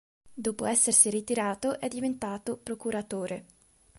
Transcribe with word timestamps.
Dopo 0.33 0.65
essersi 0.65 1.11
ritirato, 1.11 1.79
è 1.79 1.87
diventato 1.87 2.57
procuratore. 2.57 3.45